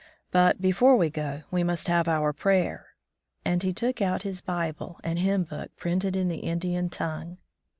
[0.31, 2.87] "But before we go, we must have our prayer,"
[3.45, 7.37] and he took out his Bible and hymn book printed in the Indian tongue.